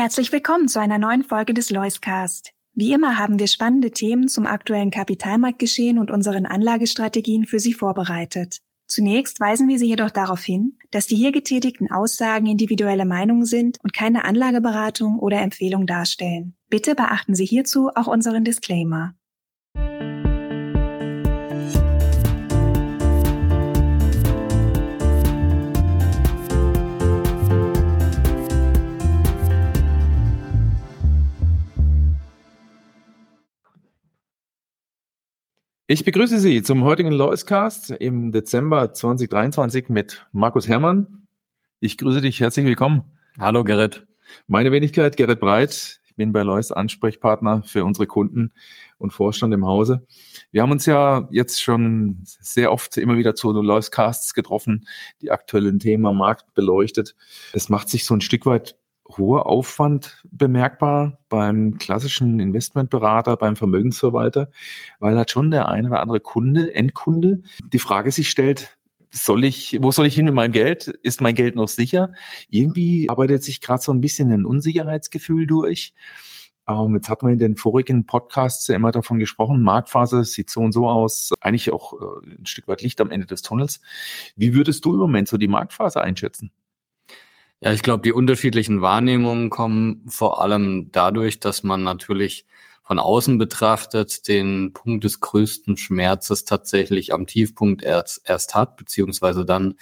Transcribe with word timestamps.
Herzlich 0.00 0.32
willkommen 0.32 0.66
zu 0.66 0.80
einer 0.80 0.96
neuen 0.96 1.24
Folge 1.24 1.52
des 1.52 1.68
Loiscast. 1.68 2.54
Wie 2.72 2.94
immer 2.94 3.18
haben 3.18 3.38
wir 3.38 3.46
spannende 3.46 3.90
Themen 3.90 4.28
zum 4.28 4.46
aktuellen 4.46 4.90
Kapitalmarktgeschehen 4.90 5.98
und 5.98 6.10
unseren 6.10 6.46
Anlagestrategien 6.46 7.44
für 7.44 7.58
Sie 7.58 7.74
vorbereitet. 7.74 8.60
Zunächst 8.86 9.40
weisen 9.40 9.68
wir 9.68 9.78
Sie 9.78 9.88
jedoch 9.88 10.08
darauf 10.08 10.42
hin, 10.42 10.78
dass 10.90 11.06
die 11.06 11.16
hier 11.16 11.32
getätigten 11.32 11.90
Aussagen 11.90 12.46
individuelle 12.46 13.04
Meinungen 13.04 13.44
sind 13.44 13.76
und 13.82 13.92
keine 13.92 14.24
Anlageberatung 14.24 15.18
oder 15.18 15.42
Empfehlung 15.42 15.86
darstellen. 15.86 16.56
Bitte 16.70 16.94
beachten 16.94 17.34
Sie 17.34 17.44
hierzu 17.44 17.90
auch 17.94 18.06
unseren 18.06 18.42
Disclaimer. 18.42 19.12
Ich 35.92 36.04
begrüße 36.04 36.38
Sie 36.38 36.62
zum 36.62 36.84
heutigen 36.84 37.10
Loiscast 37.10 37.90
im 37.90 38.30
Dezember 38.30 38.94
2023 38.94 39.88
mit 39.88 40.24
Markus 40.30 40.68
Herrmann. 40.68 41.26
Ich 41.80 41.98
grüße 41.98 42.20
dich, 42.20 42.38
herzlich 42.38 42.64
willkommen. 42.64 43.02
Hallo 43.40 43.64
Gerrit. 43.64 44.06
Meine 44.46 44.70
Wenigkeit, 44.70 45.16
Gerrit 45.16 45.40
Breit. 45.40 45.98
Ich 46.06 46.14
bin 46.14 46.32
bei 46.32 46.42
Lois 46.42 46.70
Ansprechpartner 46.70 47.64
für 47.64 47.84
unsere 47.84 48.06
Kunden 48.06 48.52
und 48.98 49.12
Vorstand 49.12 49.52
im 49.52 49.66
Hause. 49.66 50.06
Wir 50.52 50.62
haben 50.62 50.70
uns 50.70 50.86
ja 50.86 51.26
jetzt 51.32 51.60
schon 51.60 52.20
sehr 52.22 52.70
oft 52.70 52.96
immer 52.96 53.16
wieder 53.16 53.34
zu 53.34 53.50
Loiscasts 53.50 54.32
getroffen, 54.32 54.86
die 55.22 55.32
aktuellen 55.32 55.80
Themen 55.80 56.06
am 56.06 56.18
Markt 56.18 56.54
beleuchtet. 56.54 57.16
Es 57.52 57.68
macht 57.68 57.88
sich 57.88 58.06
so 58.06 58.14
ein 58.14 58.20
Stück 58.20 58.46
weit 58.46 58.76
hoher 59.18 59.46
Aufwand 59.46 60.22
bemerkbar 60.30 61.18
beim 61.28 61.78
klassischen 61.78 62.40
Investmentberater, 62.40 63.36
beim 63.36 63.56
Vermögensverwalter, 63.56 64.50
weil 64.98 65.16
halt 65.16 65.30
schon 65.30 65.50
der 65.50 65.68
eine 65.68 65.88
oder 65.88 66.00
andere 66.00 66.20
Kunde, 66.20 66.74
Endkunde, 66.74 67.42
die 67.72 67.78
Frage 67.78 68.10
sich 68.12 68.30
stellt, 68.30 68.78
soll 69.10 69.44
ich, 69.44 69.78
wo 69.80 69.90
soll 69.90 70.06
ich 70.06 70.14
hin 70.14 70.26
mit 70.26 70.34
meinem 70.34 70.52
Geld? 70.52 70.86
Ist 70.86 71.20
mein 71.20 71.34
Geld 71.34 71.56
noch 71.56 71.68
sicher? 71.68 72.12
Irgendwie 72.48 73.08
arbeitet 73.08 73.42
sich 73.42 73.60
gerade 73.60 73.82
so 73.82 73.92
ein 73.92 74.00
bisschen 74.00 74.30
ein 74.30 74.46
Unsicherheitsgefühl 74.46 75.46
durch. 75.46 75.94
Ähm, 76.68 76.94
jetzt 76.94 77.08
hat 77.08 77.22
man 77.22 77.32
in 77.32 77.38
den 77.38 77.56
vorigen 77.56 78.06
Podcasts 78.06 78.68
ja 78.68 78.76
immer 78.76 78.92
davon 78.92 79.18
gesprochen, 79.18 79.62
Marktphase 79.62 80.24
sieht 80.24 80.50
so 80.50 80.60
und 80.60 80.72
so 80.72 80.88
aus, 80.88 81.32
eigentlich 81.40 81.72
auch 81.72 81.94
äh, 81.94 82.36
ein 82.38 82.46
Stück 82.46 82.68
weit 82.68 82.82
Licht 82.82 83.00
am 83.00 83.10
Ende 83.10 83.26
des 83.26 83.42
Tunnels. 83.42 83.80
Wie 84.36 84.54
würdest 84.54 84.84
du 84.84 84.92
im 84.92 85.00
Moment 85.00 85.28
so 85.28 85.36
die 85.36 85.48
Marktphase 85.48 86.00
einschätzen? 86.00 86.52
Ja, 87.62 87.72
ich 87.72 87.82
glaube, 87.82 88.02
die 88.02 88.12
unterschiedlichen 88.12 88.80
Wahrnehmungen 88.80 89.50
kommen 89.50 90.02
vor 90.08 90.40
allem 90.40 90.90
dadurch, 90.92 91.40
dass 91.40 91.62
man 91.62 91.82
natürlich 91.82 92.46
von 92.82 92.98
außen 92.98 93.36
betrachtet 93.36 94.26
den 94.28 94.72
Punkt 94.72 95.04
des 95.04 95.20
größten 95.20 95.76
Schmerzes 95.76 96.44
tatsächlich 96.46 97.12
am 97.12 97.26
Tiefpunkt 97.26 97.82
erst, 97.82 98.22
erst 98.24 98.54
hat, 98.54 98.76
beziehungsweise 98.78 99.44
dann 99.44 99.74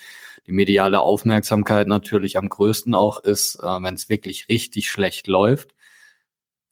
die 0.48 0.52
mediale 0.52 1.00
Aufmerksamkeit 1.00 1.86
natürlich 1.86 2.36
am 2.36 2.48
größten 2.48 2.94
auch 2.96 3.20
ist, 3.20 3.54
äh, 3.62 3.66
wenn 3.82 3.94
es 3.94 4.08
wirklich 4.08 4.48
richtig 4.48 4.90
schlecht 4.90 5.28
läuft. 5.28 5.74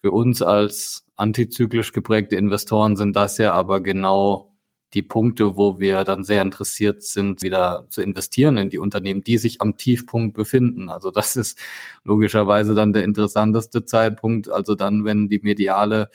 Für 0.02 0.10
uns 0.10 0.42
als 0.42 1.04
antizyklisch 1.16 1.92
geprägte 1.92 2.36
Investoren 2.36 2.96
sind 2.96 3.14
das 3.14 3.38
ja 3.38 3.52
aber 3.52 3.80
genau 3.82 4.55
die 4.94 5.02
Punkte, 5.02 5.56
wo 5.56 5.78
wir 5.80 6.04
dann 6.04 6.24
sehr 6.24 6.42
interessiert 6.42 7.02
sind, 7.02 7.42
wieder 7.42 7.86
zu 7.90 8.02
investieren 8.02 8.56
in 8.56 8.70
die 8.70 8.78
Unternehmen, 8.78 9.22
die 9.22 9.38
sich 9.38 9.60
am 9.60 9.76
Tiefpunkt 9.76 10.34
befinden. 10.34 10.88
Also 10.88 11.10
das 11.10 11.36
ist 11.36 11.58
logischerweise 12.04 12.74
dann 12.74 12.92
der 12.92 13.04
interessanteste 13.04 13.84
Zeitpunkt. 13.84 14.48
Also 14.48 14.74
dann, 14.74 15.04
wenn 15.04 15.28
die 15.28 15.40
mediale 15.40 16.10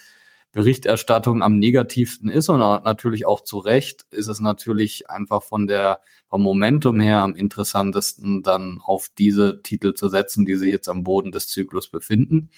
Berichterstattung 0.51 1.43
am 1.43 1.59
negativsten 1.59 2.29
ist 2.29 2.49
und 2.49 2.59
natürlich 2.59 3.25
auch 3.25 3.41
zu 3.41 3.59
Recht, 3.59 4.05
ist 4.11 4.27
es 4.27 4.39
natürlich 4.39 5.09
einfach 5.09 5.43
von 5.43 5.67
der 5.67 5.99
vom 6.27 6.43
Momentum 6.43 6.99
her 7.01 7.19
am 7.19 7.35
interessantesten, 7.35 8.41
dann 8.41 8.79
auf 8.83 9.09
diese 9.17 9.61
Titel 9.63 9.93
zu 9.93 10.07
setzen, 10.07 10.45
die 10.45 10.55
sich 10.55 10.71
jetzt 10.71 10.87
am 10.87 11.03
Boden 11.03 11.31
des 11.31 11.49
Zyklus 11.49 11.89
befinden. 11.89 12.49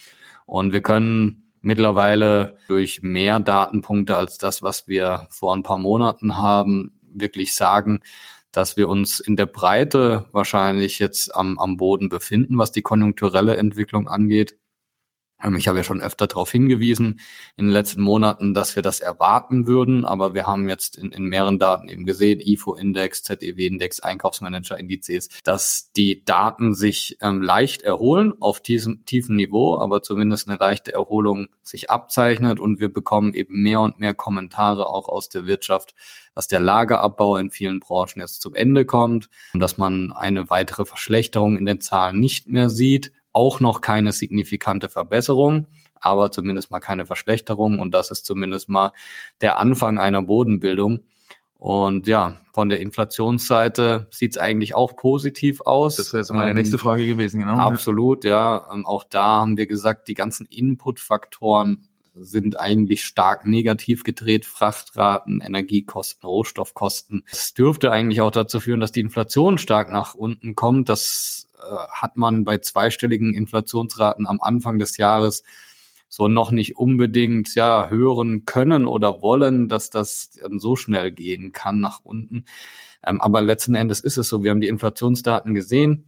Und 0.45 0.73
wir 0.73 0.81
können 0.81 1.42
mittlerweile 1.63 2.57
durch 2.67 3.01
mehr 3.01 3.39
Datenpunkte 3.39 4.15
als 4.15 4.37
das, 4.37 4.61
was 4.61 4.87
wir 4.87 5.27
vor 5.31 5.55
ein 5.55 5.63
paar 5.63 5.79
Monaten 5.79 6.37
haben, 6.37 6.99
wirklich 7.01 7.55
sagen, 7.55 8.01
dass 8.51 8.77
wir 8.77 8.87
uns 8.87 9.19
in 9.19 9.35
der 9.35 9.47
Breite 9.47 10.25
wahrscheinlich 10.31 10.99
jetzt 10.99 11.35
am, 11.35 11.57
am 11.57 11.77
Boden 11.77 12.09
befinden, 12.09 12.57
was 12.57 12.71
die 12.71 12.83
konjunkturelle 12.83 13.57
Entwicklung 13.57 14.07
angeht. 14.07 14.57
Ähm, 15.43 15.55
ich 15.55 15.67
habe 15.67 15.77
ja 15.77 15.83
schon 15.83 16.01
öfter 16.01 16.27
darauf 16.27 16.51
hingewiesen 16.51 17.19
in 17.57 17.65
den 17.65 17.73
letzten 17.73 18.01
Monaten, 18.01 18.53
dass 18.53 18.75
wir 18.75 18.83
das 18.83 18.99
erwarten 18.99 19.67
würden, 19.67 20.05
aber 20.05 20.33
wir 20.33 20.47
haben 20.47 20.69
jetzt 20.69 20.97
in, 20.97 21.11
in 21.11 21.25
mehreren 21.25 21.59
Daten 21.59 21.89
eben 21.89 22.05
gesehen, 22.05 22.39
IFO-Index, 22.39 23.23
ZEW-Index, 23.23 23.99
Einkaufsmanager-Indizes, 23.99 25.29
dass 25.43 25.91
die 25.91 26.23
Daten 26.23 26.73
sich 26.73 27.17
ähm, 27.21 27.41
leicht 27.41 27.81
erholen 27.81 28.33
auf 28.39 28.61
diesem 28.61 29.05
tiefen 29.05 29.35
Niveau, 29.35 29.77
aber 29.77 30.01
zumindest 30.01 30.47
eine 30.47 30.57
leichte 30.57 30.93
Erholung 30.93 31.47
sich 31.61 31.89
abzeichnet. 31.89 32.59
Und 32.59 32.79
wir 32.79 32.91
bekommen 32.91 33.33
eben 33.33 33.61
mehr 33.61 33.81
und 33.81 33.99
mehr 33.99 34.13
Kommentare 34.13 34.87
auch 34.87 35.09
aus 35.09 35.29
der 35.29 35.45
Wirtschaft, 35.45 35.93
dass 36.35 36.47
der 36.47 36.59
Lagerabbau 36.59 37.37
in 37.37 37.51
vielen 37.51 37.79
Branchen 37.79 38.19
jetzt 38.19 38.41
zum 38.41 38.55
Ende 38.55 38.85
kommt 38.85 39.29
und 39.53 39.59
dass 39.59 39.77
man 39.77 40.11
eine 40.11 40.49
weitere 40.49 40.85
Verschlechterung 40.85 41.57
in 41.57 41.65
den 41.65 41.81
Zahlen 41.81 42.19
nicht 42.19 42.47
mehr 42.47 42.69
sieht 42.69 43.11
auch 43.33 43.59
noch 43.59 43.81
keine 43.81 44.11
signifikante 44.11 44.89
Verbesserung, 44.89 45.67
aber 45.99 46.31
zumindest 46.31 46.71
mal 46.71 46.79
keine 46.79 47.05
Verschlechterung. 47.05 47.79
Und 47.79 47.93
das 47.93 48.11
ist 48.11 48.25
zumindest 48.25 48.69
mal 48.69 48.93
der 49.41 49.59
Anfang 49.59 49.97
einer 49.97 50.21
Bodenbildung. 50.21 51.01
Und 51.57 52.07
ja, 52.07 52.41
von 52.51 52.67
der 52.67 52.81
Inflationsseite 52.81 54.07
sieht 54.11 54.33
es 54.33 54.37
eigentlich 54.37 54.75
auch 54.75 54.97
positiv 54.97 55.61
aus. 55.61 55.95
Das 55.95 56.11
wäre 56.11 56.21
jetzt 56.21 56.33
meine 56.33 56.51
ähm, 56.51 56.57
nächste 56.57 56.77
Frage 56.77 57.07
gewesen, 57.07 57.39
genau. 57.39 57.55
Absolut, 57.57 58.25
ja. 58.25 58.67
Ähm, 58.71 58.85
auch 58.85 59.05
da 59.05 59.23
haben 59.23 59.55
wir 59.55 59.65
gesagt, 59.65 60.09
die 60.09 60.13
ganzen 60.13 60.45
Inputfaktoren 60.45 61.87
sind 62.15 62.59
eigentlich 62.59 63.05
stark 63.05 63.47
negativ 63.47 64.03
gedreht. 64.03 64.45
Frachtraten, 64.45 65.39
Energiekosten, 65.39 66.27
Rohstoffkosten. 66.27 67.23
Das 67.31 67.53
dürfte 67.53 67.91
eigentlich 67.91 68.19
auch 68.21 68.31
dazu 68.31 68.59
führen, 68.59 68.81
dass 68.81 68.91
die 68.91 68.99
Inflation 68.99 69.57
stark 69.57 69.91
nach 69.91 70.15
unten 70.15 70.55
kommt. 70.55 70.89
Das 70.89 71.47
hat 71.91 72.17
man 72.17 72.43
bei 72.43 72.57
zweistelligen 72.59 73.33
Inflationsraten 73.33 74.27
am 74.27 74.41
Anfang 74.41 74.79
des 74.79 74.97
Jahres 74.97 75.43
so 76.09 76.27
noch 76.27 76.51
nicht 76.51 76.77
unbedingt 76.77 77.55
ja 77.55 77.89
hören 77.89 78.45
können 78.45 78.85
oder 78.85 79.23
wollen, 79.23 79.67
dass 79.67 79.89
das 79.89 80.39
so 80.57 80.75
schnell 80.75 81.11
gehen 81.11 81.51
kann 81.53 81.79
nach 81.79 82.01
unten. 82.03 82.45
Ähm, 83.03 83.19
aber 83.19 83.41
letzten 83.41 83.73
Endes 83.73 83.99
ist 83.99 84.17
es 84.17 84.29
so. 84.29 84.43
Wir 84.43 84.51
haben 84.51 84.61
die 84.61 84.67
Inflationsdaten 84.67 85.55
gesehen, 85.55 86.05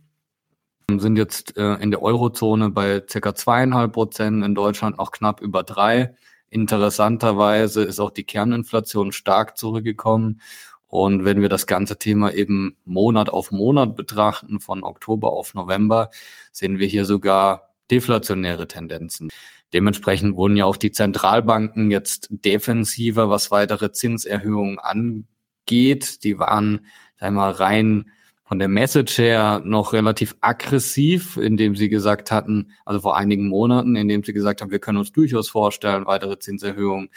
sind 0.90 1.18
jetzt 1.18 1.58
äh, 1.58 1.74
in 1.76 1.90
der 1.90 2.04
Eurozone 2.04 2.70
bei 2.70 3.04
circa 3.10 3.34
zweieinhalb 3.34 3.94
Prozent, 3.94 4.44
in 4.44 4.54
Deutschland 4.54 5.00
noch 5.00 5.12
knapp 5.12 5.42
über 5.42 5.64
drei. 5.64 6.16
Interessanterweise 6.50 7.84
ist 7.84 8.00
auch 8.00 8.12
die 8.12 8.24
Kerninflation 8.24 9.12
stark 9.12 9.58
zurückgekommen 9.58 10.40
und 10.88 11.25
wenn 11.25 11.41
wir 11.41 11.50
das 11.50 11.68
ganze 11.68 11.97
Thema 11.97 12.31
eben 12.34 12.78
Monat 12.85 13.29
auf 13.29 13.51
Monat 13.51 13.96
betrachten, 13.96 14.59
von 14.59 14.84
Oktober 14.84 15.31
auf 15.31 15.53
November, 15.53 16.09
sehen 16.51 16.79
wir 16.79 16.88
hier 16.88 17.06
sogar 17.06 17.73
deflationäre 17.91 18.68
Tendenzen. 18.68 19.29
Dementsprechend 19.73 20.35
wurden 20.35 20.57
ja 20.57 20.66
auch 20.66 20.78
die 20.78 20.91
Zentralbanken 20.91 21.91
jetzt 21.91 22.28
defensiver, 22.29 23.29
was 23.29 23.51
weitere 23.51 23.91
Zinserhöhungen 23.91 24.79
angeht. 24.79 26.23
Die 26.23 26.40
waren 26.40 26.85
einmal 27.17 27.52
rein 27.52 28.12
von 28.44 28.59
der 28.59 28.67
Message 28.67 29.17
her 29.17 29.62
noch 29.66 29.91
relativ 29.91 30.35
aggressiv, 30.40 31.35
indem 31.38 31.75
sie 31.75 31.90
gesagt 31.90 32.31
hatten, 32.31 32.72
also 32.85 33.02
vor 33.02 33.17
einigen 33.17 33.47
Monaten, 33.47 33.96
indem 33.96 34.23
sie 34.23 34.34
gesagt 34.34 34.61
haben, 34.61 34.70
wir 34.70 34.79
können 34.79 34.99
uns 34.99 35.11
durchaus 35.11 35.49
vorstellen, 35.49 36.05
weitere 36.05 36.38
Zinserhöhungen 36.38 37.09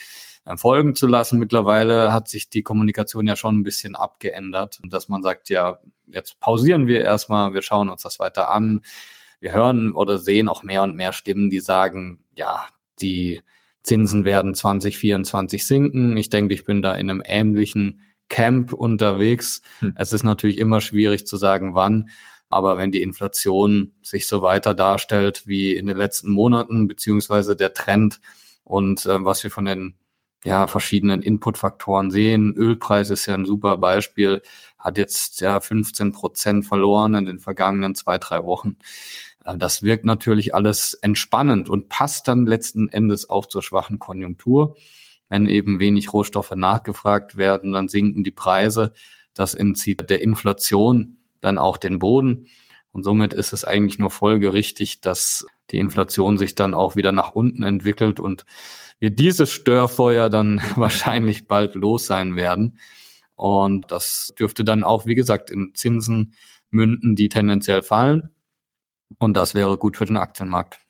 folgen 0.56 0.94
zu 0.94 1.06
lassen. 1.06 1.38
Mittlerweile 1.38 2.12
hat 2.12 2.28
sich 2.28 2.48
die 2.48 2.62
Kommunikation 2.62 3.26
ja 3.26 3.36
schon 3.36 3.58
ein 3.58 3.64
bisschen 3.64 3.94
abgeändert, 3.94 4.78
dass 4.84 5.08
man 5.08 5.22
sagt, 5.22 5.50
ja, 5.50 5.78
jetzt 6.06 6.40
pausieren 6.40 6.86
wir 6.86 7.02
erstmal, 7.02 7.52
wir 7.52 7.62
schauen 7.62 7.90
uns 7.90 8.02
das 8.02 8.18
weiter 8.18 8.50
an. 8.50 8.80
Wir 9.40 9.52
hören 9.52 9.92
oder 9.92 10.18
sehen 10.18 10.48
auch 10.48 10.62
mehr 10.62 10.82
und 10.82 10.96
mehr 10.96 11.12
Stimmen, 11.12 11.50
die 11.50 11.60
sagen, 11.60 12.24
ja, 12.34 12.66
die 13.00 13.42
Zinsen 13.82 14.24
werden 14.24 14.54
2024 14.54 15.66
sinken. 15.66 16.16
Ich 16.16 16.30
denke, 16.30 16.54
ich 16.54 16.64
bin 16.64 16.82
da 16.82 16.94
in 16.94 17.10
einem 17.10 17.22
ähnlichen 17.24 18.00
Camp 18.28 18.72
unterwegs. 18.72 19.62
Hm. 19.80 19.94
Es 19.96 20.12
ist 20.12 20.24
natürlich 20.24 20.58
immer 20.58 20.80
schwierig 20.80 21.26
zu 21.26 21.36
sagen, 21.36 21.74
wann. 21.74 22.10
Aber 22.50 22.78
wenn 22.78 22.92
die 22.92 23.02
Inflation 23.02 23.92
sich 24.02 24.26
so 24.26 24.42
weiter 24.42 24.74
darstellt 24.74 25.46
wie 25.46 25.74
in 25.74 25.86
den 25.86 25.96
letzten 25.96 26.30
Monaten, 26.30 26.88
beziehungsweise 26.88 27.56
der 27.56 27.74
Trend 27.74 28.20
und 28.64 29.04
äh, 29.06 29.24
was 29.24 29.42
wir 29.44 29.50
von 29.50 29.66
den 29.66 29.94
ja, 30.44 30.66
verschiedenen 30.66 31.22
Inputfaktoren 31.22 32.10
sehen. 32.10 32.54
Ölpreis 32.54 33.10
ist 33.10 33.26
ja 33.26 33.34
ein 33.34 33.46
super 33.46 33.76
Beispiel, 33.78 34.42
hat 34.78 34.98
jetzt 34.98 35.40
ja 35.40 35.60
15 35.60 36.12
Prozent 36.12 36.66
verloren 36.66 37.14
in 37.14 37.26
den 37.26 37.38
vergangenen 37.38 37.94
zwei, 37.94 38.18
drei 38.18 38.44
Wochen. 38.44 38.76
Das 39.56 39.82
wirkt 39.82 40.04
natürlich 40.04 40.54
alles 40.54 40.94
entspannend 40.94 41.70
und 41.70 41.88
passt 41.88 42.28
dann 42.28 42.46
letzten 42.46 42.88
Endes 42.88 43.30
auch 43.30 43.46
zur 43.46 43.62
schwachen 43.62 43.98
Konjunktur. 43.98 44.76
Wenn 45.28 45.46
eben 45.46 45.80
wenig 45.80 46.12
Rohstoffe 46.12 46.54
nachgefragt 46.54 47.36
werden, 47.36 47.72
dann 47.72 47.88
sinken 47.88 48.24
die 48.24 48.30
Preise. 48.30 48.92
Das 49.34 49.54
entzieht 49.54 50.10
der 50.10 50.20
Inflation 50.22 51.18
dann 51.40 51.58
auch 51.58 51.76
den 51.76 51.98
Boden. 51.98 52.46
Und 52.92 53.04
somit 53.04 53.32
ist 53.32 53.52
es 53.52 53.64
eigentlich 53.64 53.98
nur 53.98 54.10
folgerichtig, 54.10 55.00
dass 55.00 55.46
die 55.70 55.78
Inflation 55.78 56.38
sich 56.38 56.54
dann 56.54 56.74
auch 56.74 56.96
wieder 56.96 57.12
nach 57.12 57.32
unten 57.32 57.62
entwickelt 57.62 58.20
und 58.20 58.44
wir 58.98 59.10
dieses 59.10 59.50
Störfeuer 59.50 60.30
dann 60.30 60.60
wahrscheinlich 60.76 61.46
bald 61.46 61.74
los 61.74 62.06
sein 62.06 62.36
werden. 62.36 62.78
Und 63.34 63.92
das 63.92 64.34
dürfte 64.38 64.64
dann 64.64 64.82
auch, 64.82 65.06
wie 65.06 65.14
gesagt, 65.14 65.50
in 65.50 65.72
Zinsen 65.74 66.34
münden, 66.70 67.14
die 67.14 67.28
tendenziell 67.28 67.82
fallen. 67.82 68.30
Und 69.18 69.36
das 69.36 69.54
wäre 69.54 69.78
gut 69.78 69.96
für 69.96 70.06
den 70.06 70.16
Aktienmarkt. 70.16 70.80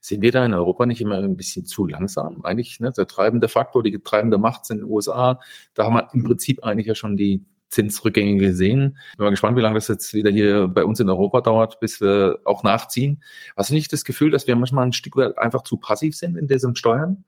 Sind 0.00 0.22
wir 0.22 0.32
da 0.32 0.44
in 0.44 0.54
Europa 0.54 0.86
nicht 0.86 1.00
immer 1.00 1.18
ein 1.18 1.36
bisschen 1.36 1.66
zu 1.66 1.86
langsam? 1.86 2.42
Eigentlich, 2.44 2.80
ne, 2.80 2.92
der 2.92 3.06
treibende 3.06 3.48
Faktor, 3.48 3.82
die 3.82 3.98
treibende 3.98 4.38
Macht 4.38 4.64
sind 4.64 4.78
in 4.78 4.84
den 4.84 4.92
USA. 4.92 5.40
Da 5.74 5.84
haben 5.84 5.94
wir 5.94 6.08
im 6.14 6.24
Prinzip 6.24 6.64
eigentlich 6.64 6.86
ja 6.86 6.94
schon 6.94 7.16
die 7.16 7.44
Zinsrückgänge 7.68 8.38
gesehen. 8.38 8.96
Bin 9.16 9.24
mal 9.24 9.30
gespannt, 9.30 9.56
wie 9.56 9.60
lange 9.60 9.74
das 9.74 9.88
jetzt 9.88 10.14
wieder 10.14 10.30
hier 10.30 10.68
bei 10.68 10.84
uns 10.84 11.00
in 11.00 11.10
Europa 11.10 11.40
dauert, 11.40 11.80
bis 11.80 12.00
wir 12.00 12.38
auch 12.44 12.62
nachziehen. 12.62 13.22
Hast 13.56 13.70
du 13.70 13.74
nicht 13.74 13.92
das 13.92 14.04
Gefühl, 14.04 14.30
dass 14.30 14.46
wir 14.46 14.56
manchmal 14.56 14.86
ein 14.86 14.92
Stück 14.92 15.16
weit 15.16 15.36
einfach 15.36 15.62
zu 15.62 15.76
passiv 15.76 16.16
sind 16.16 16.36
in 16.38 16.46
diesem 16.46 16.74
Steuern? 16.76 17.24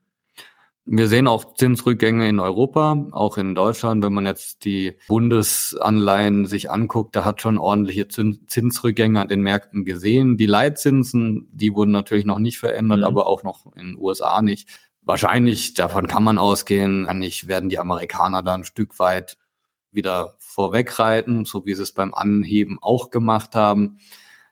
Wir 0.85 1.07
sehen 1.07 1.27
auch 1.27 1.53
Zinsrückgänge 1.53 2.27
in 2.27 2.39
Europa, 2.39 3.07
auch 3.11 3.37
in 3.37 3.53
Deutschland. 3.53 4.03
Wenn 4.03 4.13
man 4.13 4.25
jetzt 4.25 4.65
die 4.65 4.95
Bundesanleihen 5.07 6.47
sich 6.47 6.71
anguckt, 6.71 7.15
da 7.15 7.25
hat 7.25 7.41
schon 7.41 7.59
ordentliche 7.59 8.07
Zinsrückgänge 8.07 9.21
an 9.21 9.27
den 9.27 9.41
Märkten 9.41 9.85
gesehen. 9.85 10.37
Die 10.37 10.47
Leitzinsen, 10.47 11.47
die 11.51 11.75
wurden 11.75 11.91
natürlich 11.91 12.25
noch 12.25 12.39
nicht 12.39 12.57
verändert, 12.57 12.99
mhm. 12.99 13.03
aber 13.03 13.27
auch 13.27 13.43
noch 13.43 13.67
in 13.75 13.89
den 13.89 13.97
USA 13.99 14.41
nicht. 14.41 14.67
Wahrscheinlich, 15.01 15.75
davon 15.75 16.07
kann 16.07 16.23
man 16.23 16.37
ausgehen, 16.37 17.05
eigentlich 17.05 17.47
werden 17.47 17.69
die 17.69 17.79
Amerikaner 17.79 18.41
da 18.41 18.55
ein 18.55 18.63
Stück 18.63 18.97
weit 18.99 19.37
wieder 19.91 20.35
vorwegreiten, 20.39 21.45
so 21.45 21.65
wie 21.65 21.75
sie 21.75 21.83
es 21.83 21.93
beim 21.93 22.13
Anheben 22.13 22.79
auch 22.81 23.09
gemacht 23.09 23.55
haben 23.55 23.99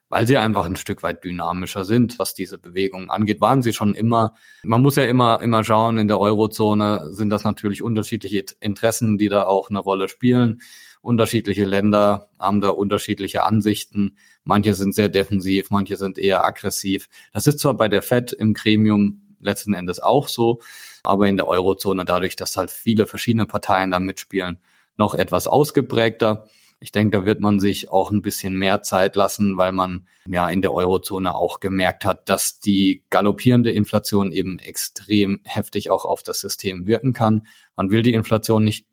weil 0.09 0.25
sie 0.25 0.37
einfach 0.37 0.65
ein 0.65 0.75
Stück 0.75 1.03
weit 1.03 1.23
dynamischer 1.23 1.83
sind, 1.83 2.17
was 2.19 2.33
diese 2.33 2.57
Bewegungen 2.57 3.09
angeht. 3.09 3.41
Waren 3.41 3.61
sie 3.61 3.73
schon 3.73 3.93
immer. 3.93 4.35
Man 4.63 4.81
muss 4.81 4.95
ja 4.95 5.03
immer, 5.03 5.41
immer 5.41 5.63
schauen, 5.63 5.97
in 5.97 6.07
der 6.07 6.19
Eurozone 6.19 7.13
sind 7.13 7.29
das 7.29 7.43
natürlich 7.43 7.81
unterschiedliche 7.81 8.43
Interessen, 8.59 9.17
die 9.17 9.29
da 9.29 9.43
auch 9.43 9.69
eine 9.69 9.79
Rolle 9.79 10.07
spielen. 10.07 10.61
Unterschiedliche 11.01 11.65
Länder 11.65 12.29
haben 12.39 12.61
da 12.61 12.69
unterschiedliche 12.69 13.43
Ansichten. 13.43 14.17
Manche 14.43 14.73
sind 14.73 14.95
sehr 14.95 15.09
defensiv, 15.09 15.69
manche 15.71 15.97
sind 15.97 16.17
eher 16.17 16.45
aggressiv. 16.45 17.09
Das 17.33 17.47
ist 17.47 17.59
zwar 17.59 17.75
bei 17.75 17.87
der 17.87 18.01
Fed 18.01 18.31
im 18.31 18.53
Gremium 18.53 19.21
letzten 19.39 19.73
Endes 19.73 19.99
auch 19.99 20.27
so, 20.27 20.61
aber 21.03 21.27
in 21.27 21.37
der 21.37 21.47
Eurozone 21.47 22.05
dadurch, 22.05 22.35
dass 22.35 22.57
halt 22.57 22.71
viele 22.71 23.07
verschiedene 23.07 23.45
Parteien 23.45 23.91
da 23.91 23.99
mitspielen, 23.99 24.57
noch 24.97 25.13
etwas 25.13 25.47
ausgeprägter. 25.47 26.47
Ich 26.79 26.91
denke, 26.91 27.17
da 27.17 27.25
wird 27.25 27.39
man 27.39 27.59
sich 27.59 27.89
auch 27.89 28.11
ein 28.11 28.21
bisschen 28.21 28.55
mehr 28.55 28.83
Zeit 28.83 29.15
lassen, 29.15 29.57
weil 29.57 29.71
man 29.71 30.07
ja 30.27 30.47
in 30.47 30.61
der 30.61 30.73
Eurozone 30.73 31.33
auch 31.33 31.59
gemerkt 31.59 32.05
hat, 32.05 32.29
dass 32.29 32.59
die 32.59 33.03
galoppierende 33.09 33.71
Inflation 33.71 34.31
eben 34.31 34.59
extrem 34.59 35.39
heftig 35.43 35.89
auch 35.89 36.05
auf 36.05 36.21
das 36.21 36.39
System 36.39 36.85
wirken 36.85 37.13
kann. 37.13 37.47
Man 37.75 37.89
will 37.89 38.03
die 38.03 38.13
Inflation 38.13 38.63
nicht 38.63 38.85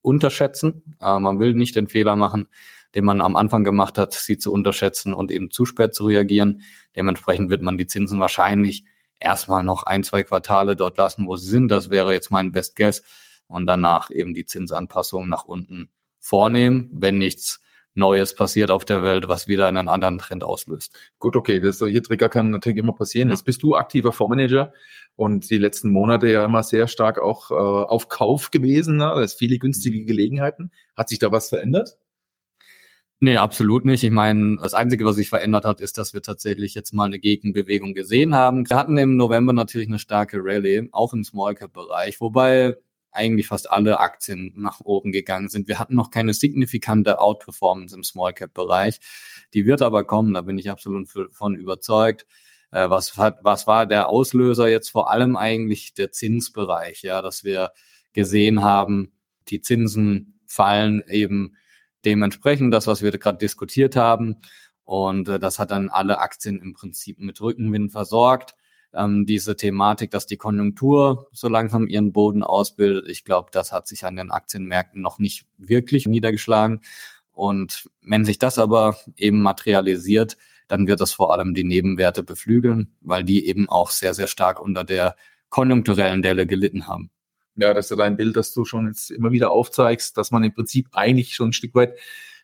unterschätzen. 0.00 0.96
Äh, 1.00 1.18
man 1.18 1.38
will 1.38 1.54
nicht 1.54 1.76
den 1.76 1.88
Fehler 1.88 2.16
machen, 2.16 2.48
den 2.94 3.04
man 3.04 3.20
am 3.20 3.36
Anfang 3.36 3.62
gemacht 3.62 3.98
hat, 3.98 4.14
sie 4.14 4.38
zu 4.38 4.52
unterschätzen 4.52 5.12
und 5.12 5.30
eben 5.30 5.50
zu 5.50 5.66
spät 5.66 5.94
zu 5.94 6.06
reagieren. 6.06 6.62
Dementsprechend 6.96 7.50
wird 7.50 7.62
man 7.62 7.76
die 7.76 7.86
Zinsen 7.86 8.20
wahrscheinlich 8.20 8.84
erstmal 9.20 9.62
noch 9.62 9.82
ein, 9.82 10.02
zwei 10.02 10.22
Quartale 10.22 10.76
dort 10.76 10.96
lassen, 10.96 11.26
wo 11.26 11.36
sie 11.36 11.48
sind. 11.48 11.68
Das 11.68 11.90
wäre 11.90 12.12
jetzt 12.12 12.30
mein 12.30 12.52
Best 12.52 12.76
Guess. 12.76 13.02
Und 13.46 13.66
danach 13.66 14.10
eben 14.10 14.34
die 14.34 14.44
Zinsanpassung 14.44 15.28
nach 15.28 15.44
unten 15.44 15.90
vornehmen, 16.20 16.90
wenn 16.92 17.18
nichts 17.18 17.60
Neues 17.94 18.34
passiert 18.34 18.70
auf 18.70 18.84
der 18.84 19.02
Welt, 19.02 19.28
was 19.28 19.48
wieder 19.48 19.66
einen 19.66 19.88
anderen 19.88 20.18
Trend 20.18 20.44
auslöst. 20.44 20.96
Gut, 21.18 21.36
okay, 21.36 21.60
das 21.60 21.78
solche 21.78 22.00
Trigger 22.00 22.28
kann 22.28 22.50
natürlich 22.50 22.78
immer 22.78 22.92
passieren. 22.92 23.30
Jetzt 23.30 23.44
bist 23.44 23.62
du 23.62 23.74
aktiver 23.74 24.12
Fondsmanager 24.12 24.72
und 25.16 25.50
die 25.50 25.58
letzten 25.58 25.90
Monate 25.90 26.28
ja 26.28 26.44
immer 26.44 26.62
sehr 26.62 26.86
stark 26.86 27.18
auch 27.18 27.50
äh, 27.50 27.54
auf 27.54 28.08
Kauf 28.08 28.50
gewesen. 28.50 28.96
Ne? 28.98 29.10
Es 29.20 29.34
viele 29.34 29.58
günstige 29.58 30.04
Gelegenheiten. 30.04 30.70
Hat 30.96 31.08
sich 31.08 31.18
da 31.18 31.32
was 31.32 31.48
verändert? 31.48 31.98
Nee, 33.20 33.36
absolut 33.36 33.84
nicht. 33.84 34.04
Ich 34.04 34.12
meine, 34.12 34.58
das 34.62 34.74
Einzige, 34.74 35.04
was 35.04 35.16
sich 35.16 35.28
verändert 35.28 35.64
hat, 35.64 35.80
ist, 35.80 35.98
dass 35.98 36.14
wir 36.14 36.22
tatsächlich 36.22 36.74
jetzt 36.74 36.94
mal 36.94 37.06
eine 37.06 37.18
Gegenbewegung 37.18 37.94
gesehen 37.94 38.32
haben. 38.36 38.68
Wir 38.70 38.76
hatten 38.76 38.96
im 38.96 39.16
November 39.16 39.52
natürlich 39.52 39.88
eine 39.88 39.98
starke 39.98 40.38
Rallye, 40.40 40.88
auch 40.92 41.12
im 41.12 41.24
Small 41.24 41.56
Cap 41.56 41.72
Bereich, 41.72 42.20
wobei 42.20 42.76
eigentlich 43.18 43.48
fast 43.48 43.70
alle 43.70 44.00
Aktien 44.00 44.52
nach 44.56 44.80
oben 44.80 45.12
gegangen 45.12 45.48
sind. 45.48 45.68
Wir 45.68 45.78
hatten 45.78 45.94
noch 45.94 46.10
keine 46.10 46.32
signifikante 46.32 47.20
Outperformance 47.20 47.94
im 47.94 48.04
Small 48.04 48.32
Cap 48.32 48.54
Bereich. 48.54 49.00
Die 49.52 49.66
wird 49.66 49.82
aber 49.82 50.04
kommen, 50.04 50.34
da 50.34 50.40
bin 50.42 50.58
ich 50.58 50.70
absolut 50.70 51.08
von 51.30 51.54
überzeugt. 51.56 52.26
Äh, 52.70 52.88
was, 52.90 53.16
hat, 53.16 53.38
was 53.42 53.66
war 53.66 53.86
der 53.86 54.08
Auslöser 54.08 54.68
jetzt 54.68 54.90
vor 54.90 55.10
allem 55.10 55.36
eigentlich 55.36 55.94
der 55.94 56.12
Zinsbereich, 56.12 57.02
ja, 57.02 57.20
dass 57.22 57.44
wir 57.44 57.72
gesehen 58.12 58.62
haben, 58.62 59.12
die 59.48 59.60
Zinsen 59.60 60.40
fallen 60.46 61.02
eben 61.08 61.56
dementsprechend 62.04 62.72
das, 62.72 62.86
was 62.86 63.02
wir 63.02 63.10
gerade 63.10 63.38
diskutiert 63.38 63.96
haben. 63.96 64.36
Und 64.84 65.28
äh, 65.28 65.38
das 65.38 65.58
hat 65.58 65.70
dann 65.70 65.88
alle 65.88 66.18
Aktien 66.20 66.60
im 66.60 66.74
Prinzip 66.74 67.18
mit 67.18 67.40
Rückenwind 67.40 67.92
versorgt 67.92 68.54
ähm, 68.94 69.26
diese 69.26 69.56
Thematik, 69.56 70.10
dass 70.10 70.26
die 70.26 70.36
Konjunktur 70.36 71.28
so 71.32 71.48
langsam 71.48 71.86
ihren 71.86 72.12
Boden 72.12 72.42
ausbildet. 72.42 73.08
Ich 73.08 73.24
glaube, 73.24 73.50
das 73.52 73.72
hat 73.72 73.86
sich 73.86 74.04
an 74.04 74.16
den 74.16 74.30
Aktienmärkten 74.30 75.00
noch 75.00 75.18
nicht 75.18 75.46
wirklich 75.56 76.06
niedergeschlagen. 76.06 76.80
Und 77.32 77.88
wenn 78.02 78.24
sich 78.24 78.38
das 78.38 78.58
aber 78.58 78.96
eben 79.16 79.42
materialisiert, 79.42 80.36
dann 80.66 80.86
wird 80.86 81.00
das 81.00 81.12
vor 81.12 81.32
allem 81.32 81.54
die 81.54 81.64
Nebenwerte 81.64 82.22
beflügeln, 82.22 82.94
weil 83.00 83.24
die 83.24 83.46
eben 83.46 83.68
auch 83.68 83.90
sehr, 83.90 84.14
sehr 84.14 84.26
stark 84.26 84.60
unter 84.60 84.84
der 84.84 85.16
konjunkturellen 85.48 86.22
Delle 86.22 86.46
gelitten 86.46 86.86
haben. 86.86 87.10
Ja, 87.56 87.74
das 87.74 87.86
ist 87.86 87.90
ja 87.90 87.96
dein 87.96 88.16
Bild, 88.16 88.36
das 88.36 88.52
du 88.52 88.64
schon 88.64 88.86
jetzt 88.86 89.10
immer 89.10 89.32
wieder 89.32 89.50
aufzeigst, 89.50 90.16
dass 90.16 90.30
man 90.30 90.44
im 90.44 90.54
Prinzip 90.54 90.88
eigentlich 90.92 91.34
schon 91.34 91.48
ein 91.48 91.52
Stück 91.52 91.74
weit 91.74 91.98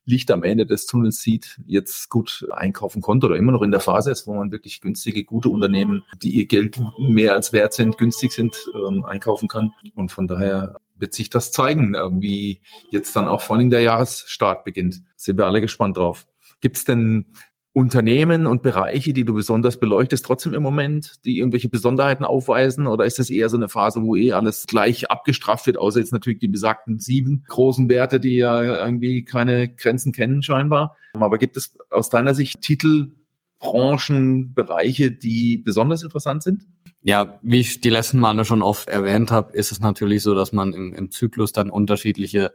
Licht 0.07 0.31
am 0.31 0.43
Ende 0.43 0.67
des 0.67 0.87
Tunnels 0.87 1.21
sieht, 1.21 1.61
jetzt 1.67 2.11
gut 2.11 2.47
einkaufen 2.53 3.01
konnte 3.01 3.27
oder 3.27 3.37
immer 3.37 3.53
noch 3.53 3.63
in 3.63 3.71
der 3.71 3.81
Phase 3.81 4.11
ist, 4.11 4.27
wo 4.27 4.35
man 4.35 4.53
wirklich 4.53 4.81
günstige, 4.81 5.25
gute 5.25 5.49
Unternehmen, 5.49 6.05
die 6.23 6.31
ihr 6.31 6.47
Geld 6.47 6.81
mehr 6.99 7.35
als 7.35 7.53
wert 7.53 7.73
sind, 7.73 7.97
günstig 7.97 8.33
sind, 8.33 8.57
ähm, 8.75 9.05
einkaufen 9.05 9.49
kann. 9.49 9.73
Und 9.95 10.13
von 10.13 10.29
daher 10.29 10.77
wird 10.97 11.15
sich 11.15 11.31
das 11.31 11.53
zeigen, 11.53 11.95
äh, 11.95 12.11
wie 12.21 12.61
jetzt 12.91 13.17
dann 13.17 13.29
auch 13.29 13.41
vor 13.41 13.57
allem 13.57 13.71
der 13.71 13.81
Jahresstart 13.81 14.65
beginnt. 14.65 15.03
Sind 15.17 15.39
wir 15.39 15.47
alle 15.47 15.61
gespannt 15.61 15.97
drauf. 15.97 16.27
Gibt 16.61 16.77
es 16.77 16.85
denn 16.85 17.27
Unternehmen 17.75 18.47
und 18.47 18.63
Bereiche, 18.63 19.13
die 19.13 19.25
du 19.25 19.35
besonders 19.35 19.81
beleuchtest, 19.81 20.25
trotzdem 20.25 20.55
im 20.55 20.63
Moment, 20.63 21.25
die 21.25 21.39
irgendwelche 21.39 21.69
Besonderheiten 21.69 22.25
aufweisen? 22.25 22.87
Oder 22.87 23.05
ist 23.05 23.19
das 23.19 23.31
eher 23.31 23.49
so 23.49 23.57
eine 23.57 23.69
Phase, 23.69 24.01
wo 24.01 24.15
eh 24.15 24.33
alles 24.33 24.65
gleich 24.69 25.11
abgestraft 25.11 25.67
wird, 25.67 25.77
außer 25.77 25.99
jetzt 25.99 26.13
natürlich 26.13 26.39
die 26.39 26.47
besagten 26.47 27.01
sieben 27.01 27.43
großen 27.49 27.89
Werte, 27.89 28.21
die 28.21 28.37
ja 28.37 28.63
irgendwie 28.87 29.25
keine 29.25 29.69
Grenzen 29.69 30.13
kennen 30.13 30.41
scheinbar? 30.41 30.97
Aber 31.15 31.37
gibt 31.37 31.57
es 31.57 31.77
aus 31.91 32.11
deiner 32.11 32.35
Sicht 32.35 32.61
Titel, 32.61 33.11
Branchen, 33.59 34.55
Bereiche, 34.55 35.11
die 35.11 35.59
besonders 35.59 36.05
interessant 36.05 36.45
sind? 36.45 36.69
Ja, 37.03 37.41
wie 37.43 37.59
ich 37.59 37.81
die 37.81 37.91
letzten 37.91 38.21
Male 38.21 38.45
schon 38.45 38.63
oft 38.63 38.89
erwähnt 38.89 39.33
habe, 39.33 39.53
ist 39.53 39.73
es 39.73 39.81
natürlich 39.81 40.23
so, 40.23 40.37
dass 40.37 40.53
man 40.53 40.73
im, 40.73 40.95
im 40.95 41.11
Zyklus 41.11 41.51
dann 41.51 41.71
unterschiedliche 41.71 42.53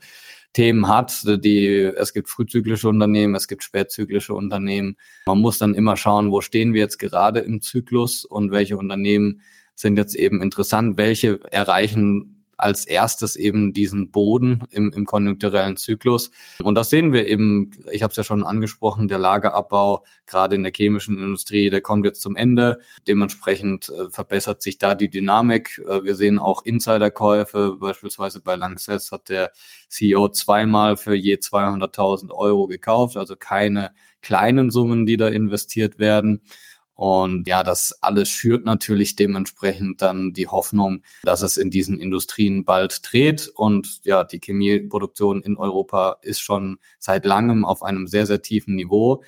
Themen 0.53 0.87
hat. 0.87 1.23
Die, 1.25 1.67
es 1.95 2.13
gibt 2.13 2.29
frühzyklische 2.29 2.89
Unternehmen, 2.89 3.35
es 3.35 3.47
gibt 3.47 3.63
spätzyklische 3.63 4.33
Unternehmen. 4.33 4.97
Man 5.25 5.39
muss 5.39 5.57
dann 5.57 5.75
immer 5.75 5.95
schauen, 5.95 6.31
wo 6.31 6.41
stehen 6.41 6.73
wir 6.73 6.81
jetzt 6.81 6.97
gerade 6.97 7.39
im 7.39 7.61
Zyklus 7.61 8.25
und 8.25 8.51
welche 8.51 8.77
Unternehmen 8.77 9.41
sind 9.75 9.97
jetzt 9.97 10.15
eben 10.15 10.41
interessant, 10.41 10.97
welche 10.97 11.39
erreichen 11.51 12.38
als 12.59 12.85
erstes 12.85 13.35
eben 13.35 13.73
diesen 13.73 14.11
Boden 14.11 14.63
im, 14.69 14.91
im 14.91 15.05
konjunkturellen 15.05 15.77
Zyklus. 15.77 16.31
Und 16.61 16.75
das 16.75 16.89
sehen 16.89 17.13
wir 17.13 17.27
eben, 17.27 17.71
ich 17.91 18.03
habe 18.03 18.11
es 18.11 18.17
ja 18.17 18.23
schon 18.23 18.43
angesprochen, 18.43 19.07
der 19.07 19.17
Lagerabbau, 19.17 20.03
gerade 20.25 20.55
in 20.55 20.63
der 20.63 20.73
chemischen 20.75 21.17
Industrie, 21.17 21.69
der 21.69 21.81
kommt 21.81 22.05
jetzt 22.05 22.21
zum 22.21 22.35
Ende. 22.35 22.79
Dementsprechend 23.07 23.89
äh, 23.89 24.09
verbessert 24.09 24.61
sich 24.61 24.77
da 24.77 24.93
die 24.93 25.09
Dynamik. 25.09 25.81
Äh, 25.87 26.03
wir 26.03 26.15
sehen 26.15 26.37
auch 26.37 26.65
Insiderkäufe, 26.65 27.77
beispielsweise 27.79 28.41
bei 28.41 28.55
Lanxess 28.55 29.11
hat 29.11 29.29
der 29.29 29.51
CEO 29.87 30.29
zweimal 30.29 30.97
für 30.97 31.15
je 31.15 31.35
200.000 31.35 32.31
Euro 32.31 32.67
gekauft, 32.67 33.15
also 33.15 33.35
keine 33.35 33.91
kleinen 34.21 34.69
Summen, 34.69 35.05
die 35.05 35.17
da 35.17 35.29
investiert 35.29 35.97
werden. 35.97 36.41
Und 36.99 37.47
ja, 37.47 37.63
das 37.63 37.97
alles 38.01 38.27
schürt 38.27 38.65
natürlich 38.65 39.15
dementsprechend 39.15 40.01
dann 40.01 40.33
die 40.33 40.47
Hoffnung, 40.47 41.01
dass 41.23 41.43
es 41.43 41.55
in 41.55 41.69
diesen 41.69 41.97
Industrien 41.97 42.65
bald 42.65 42.99
dreht. 43.09 43.49
Und 43.55 44.01
ja, 44.03 44.25
die 44.25 44.41
Chemieproduktion 44.43 45.41
in 45.41 45.55
Europa 45.55 46.17
ist 46.23 46.41
schon 46.41 46.77
seit 46.97 47.25
langem 47.25 47.63
auf 47.63 47.83
einem 47.83 48.05
sehr, 48.05 48.25
sehr 48.25 48.41
tiefen 48.41 48.75
Niveau. 48.75 49.23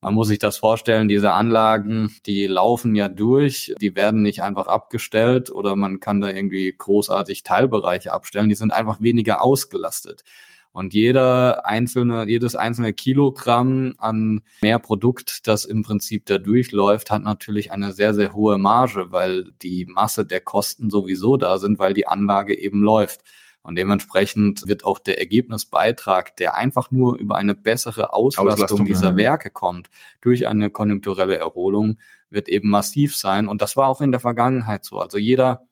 Man 0.00 0.14
muss 0.14 0.28
sich 0.28 0.38
das 0.38 0.56
vorstellen, 0.56 1.08
diese 1.08 1.32
Anlagen, 1.32 2.16
die 2.24 2.46
laufen 2.46 2.94
ja 2.94 3.10
durch, 3.10 3.74
die 3.78 3.94
werden 3.94 4.22
nicht 4.22 4.42
einfach 4.42 4.66
abgestellt 4.66 5.50
oder 5.50 5.76
man 5.76 6.00
kann 6.00 6.22
da 6.22 6.30
irgendwie 6.30 6.74
großartig 6.74 7.42
Teilbereiche 7.42 8.14
abstellen, 8.14 8.48
die 8.48 8.54
sind 8.54 8.72
einfach 8.72 9.02
weniger 9.02 9.42
ausgelastet. 9.42 10.24
Und 10.72 10.94
jeder 10.94 11.66
einzelne, 11.66 12.28
jedes 12.28 12.54
einzelne 12.54 12.92
Kilogramm 12.92 13.94
an 13.98 14.42
mehr 14.62 14.78
Produkt, 14.78 15.48
das 15.48 15.64
im 15.64 15.82
Prinzip 15.82 16.26
da 16.26 16.38
durchläuft, 16.38 17.10
hat 17.10 17.24
natürlich 17.24 17.72
eine 17.72 17.92
sehr, 17.92 18.14
sehr 18.14 18.32
hohe 18.34 18.56
Marge, 18.56 19.10
weil 19.10 19.50
die 19.62 19.86
Masse 19.86 20.24
der 20.24 20.40
Kosten 20.40 20.88
sowieso 20.88 21.36
da 21.36 21.58
sind, 21.58 21.80
weil 21.80 21.92
die 21.92 22.06
Anlage 22.06 22.56
eben 22.56 22.82
läuft. 22.82 23.22
Und 23.62 23.76
dementsprechend 23.76 24.66
wird 24.68 24.84
auch 24.84 24.98
der 24.98 25.18
Ergebnisbeitrag, 25.18 26.36
der 26.36 26.54
einfach 26.54 26.90
nur 26.90 27.16
über 27.18 27.36
eine 27.36 27.54
bessere 27.54 28.12
Auslastung, 28.12 28.52
Auslastung 28.52 28.86
dieser 28.86 29.10
ja. 29.10 29.16
Werke 29.16 29.50
kommt, 29.50 29.90
durch 30.20 30.46
eine 30.46 30.70
konjunkturelle 30.70 31.36
Erholung, 31.36 31.98
wird 32.30 32.48
eben 32.48 32.70
massiv 32.70 33.16
sein. 33.16 33.48
Und 33.48 33.60
das 33.60 33.76
war 33.76 33.88
auch 33.88 34.00
in 34.00 34.12
der 34.12 34.20
Vergangenheit 34.20 34.84
so. 34.84 34.98
Also 34.98 35.18
jeder, 35.18 35.66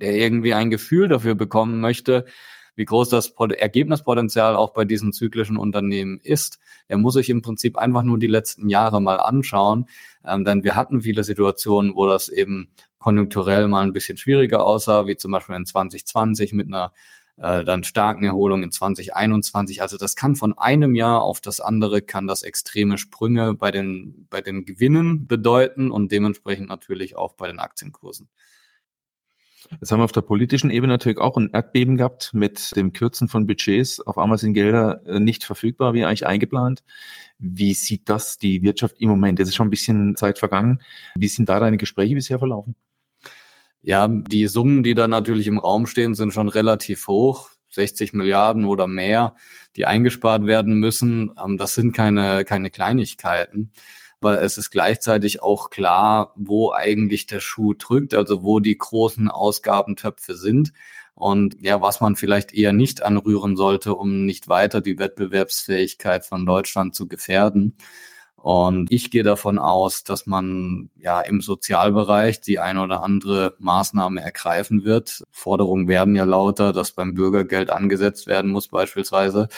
der 0.00 0.14
irgendwie 0.16 0.54
ein 0.54 0.70
Gefühl 0.70 1.08
dafür 1.08 1.34
bekommen 1.34 1.80
möchte, 1.80 2.24
wie 2.74 2.84
groß 2.84 3.08
das 3.08 3.28
Ergebnispotenzial 3.28 4.56
auch 4.56 4.72
bei 4.72 4.84
diesen 4.84 5.12
zyklischen 5.12 5.56
Unternehmen 5.56 6.18
ist, 6.22 6.58
der 6.88 6.98
muss 6.98 7.14
sich 7.14 7.30
im 7.30 7.42
Prinzip 7.42 7.76
einfach 7.76 8.02
nur 8.02 8.18
die 8.18 8.26
letzten 8.26 8.68
Jahre 8.68 9.00
mal 9.00 9.20
anschauen. 9.20 9.86
Ähm, 10.24 10.44
denn 10.44 10.64
wir 10.64 10.74
hatten 10.74 11.02
viele 11.02 11.24
Situationen, 11.24 11.94
wo 11.94 12.06
das 12.06 12.28
eben 12.28 12.70
konjunkturell 12.98 13.68
mal 13.68 13.82
ein 13.82 13.92
bisschen 13.92 14.16
schwieriger 14.16 14.64
aussah, 14.64 15.06
wie 15.06 15.16
zum 15.16 15.32
Beispiel 15.32 15.56
in 15.56 15.66
2020 15.66 16.52
mit 16.52 16.68
einer 16.68 16.92
äh, 17.36 17.64
dann 17.64 17.84
starken 17.84 18.24
Erholung 18.24 18.62
in 18.62 18.70
2021. 18.70 19.82
Also 19.82 19.96
das 19.96 20.16
kann 20.16 20.36
von 20.36 20.56
einem 20.56 20.94
Jahr 20.94 21.22
auf 21.22 21.40
das 21.40 21.60
andere 21.60 22.02
kann 22.02 22.26
das 22.26 22.42
extreme 22.42 22.98
Sprünge 22.98 23.54
bei 23.54 23.70
den, 23.70 24.26
bei 24.30 24.40
den 24.40 24.64
Gewinnen 24.64 25.26
bedeuten 25.26 25.90
und 25.90 26.12
dementsprechend 26.12 26.68
natürlich 26.68 27.16
auch 27.16 27.34
bei 27.34 27.48
den 27.48 27.58
Aktienkursen. 27.58 28.28
Jetzt 29.80 29.90
haben 29.90 30.00
wir 30.00 30.04
auf 30.04 30.12
der 30.12 30.20
politischen 30.20 30.70
Ebene 30.70 30.92
natürlich 30.92 31.18
auch 31.18 31.36
ein 31.36 31.50
Erdbeben 31.52 31.96
gehabt 31.96 32.32
mit 32.34 32.74
dem 32.76 32.92
Kürzen 32.92 33.28
von 33.28 33.46
Budgets. 33.46 34.00
Auf 34.00 34.18
einmal 34.18 34.38
sind 34.38 34.54
Gelder 34.54 35.00
äh, 35.06 35.18
nicht 35.18 35.44
verfügbar, 35.44 35.94
wie 35.94 36.04
eigentlich 36.04 36.26
eingeplant. 36.26 36.82
Wie 37.38 37.74
sieht 37.74 38.08
das 38.08 38.38
die 38.38 38.62
Wirtschaft 38.62 38.96
im 39.00 39.08
Moment? 39.08 39.40
Es 39.40 39.48
ist 39.48 39.56
schon 39.56 39.66
ein 39.66 39.70
bisschen 39.70 40.16
Zeit 40.16 40.38
vergangen. 40.38 40.80
Wie 41.14 41.28
sind 41.28 41.48
da 41.48 41.58
deine 41.58 41.78
Gespräche 41.78 42.14
bisher 42.14 42.38
verlaufen? 42.38 42.76
Ja, 43.80 44.06
die 44.06 44.46
Summen, 44.46 44.84
die 44.84 44.94
da 44.94 45.08
natürlich 45.08 45.48
im 45.48 45.58
Raum 45.58 45.86
stehen, 45.86 46.14
sind 46.14 46.32
schon 46.32 46.48
relativ 46.48 47.08
hoch. 47.08 47.50
60 47.70 48.12
Milliarden 48.12 48.66
oder 48.66 48.86
mehr, 48.86 49.34
die 49.76 49.86
eingespart 49.86 50.46
werden 50.46 50.74
müssen. 50.74 51.32
Ähm, 51.42 51.56
das 51.56 51.74
sind 51.74 51.92
keine, 51.92 52.44
keine 52.44 52.70
Kleinigkeiten. 52.70 53.72
Aber 54.22 54.40
es 54.40 54.56
ist 54.56 54.70
gleichzeitig 54.70 55.42
auch 55.42 55.68
klar, 55.68 56.32
wo 56.36 56.70
eigentlich 56.70 57.26
der 57.26 57.40
Schuh 57.40 57.74
drückt, 57.74 58.14
also 58.14 58.44
wo 58.44 58.60
die 58.60 58.78
großen 58.78 59.28
Ausgabentöpfe 59.28 60.36
sind 60.36 60.72
und 61.16 61.56
ja, 61.60 61.82
was 61.82 62.00
man 62.00 62.14
vielleicht 62.14 62.54
eher 62.54 62.72
nicht 62.72 63.02
anrühren 63.02 63.56
sollte, 63.56 63.96
um 63.96 64.24
nicht 64.24 64.46
weiter 64.48 64.80
die 64.80 65.00
Wettbewerbsfähigkeit 65.00 66.24
von 66.24 66.46
Deutschland 66.46 66.94
zu 66.94 67.08
gefährden. 67.08 67.76
Und 68.36 68.92
ich 68.92 69.10
gehe 69.10 69.24
davon 69.24 69.58
aus, 69.58 70.04
dass 70.04 70.26
man 70.26 70.90
ja 70.94 71.20
im 71.20 71.40
Sozialbereich 71.40 72.40
die 72.40 72.60
ein 72.60 72.78
oder 72.78 73.02
andere 73.02 73.56
Maßnahme 73.58 74.20
ergreifen 74.20 74.84
wird. 74.84 75.24
Forderungen 75.32 75.88
werden 75.88 76.14
ja 76.14 76.24
lauter, 76.24 76.72
dass 76.72 76.92
beim 76.92 77.14
Bürgergeld 77.14 77.70
angesetzt 77.70 78.28
werden 78.28 78.52
muss 78.52 78.68
beispielsweise, 78.68 79.48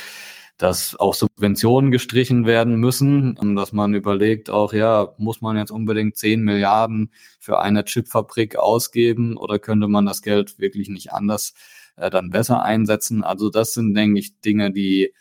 dass 0.57 0.95
auch 0.97 1.15
Subventionen 1.15 1.91
gestrichen 1.91 2.47
werden 2.47 2.77
müssen 2.77 3.37
dass 3.57 3.73
man 3.73 3.95
überlegt 3.95 4.51
auch, 4.51 4.73
ja, 4.73 5.15
muss 5.19 5.41
man 5.41 5.57
jetzt 5.57 5.71
unbedingt 5.71 6.17
10 6.17 6.43
Milliarden 6.43 7.13
für 7.41 7.61
eine 7.61 7.85
Chipfabrik 7.85 8.57
ausgeben 8.57 9.37
oder 9.37 9.59
könnte 9.59 9.89
man 9.89 10.07
das 10.07 10.23
Geld 10.23 10.59
wirklich 10.59 10.89
nicht 10.89 11.13
anders 11.13 11.55
äh, 11.97 12.09
dann 12.11 12.31
besser 12.31 12.63
einsetzen? 12.63 13.25
Also 13.25 13.51
das 13.51 13.75
sind, 13.75 13.95
denke 13.95 14.21
ich, 14.21 14.41
Dinge, 14.41 14.71
die 14.71 15.13